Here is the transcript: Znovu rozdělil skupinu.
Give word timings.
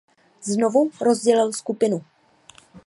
Znovu 0.41 0.91
rozdělil 1.01 1.51
skupinu. 1.53 2.01